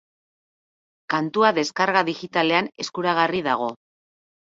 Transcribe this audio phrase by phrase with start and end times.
[1.15, 3.73] Kantua descarga digitalean eskuragarri dago.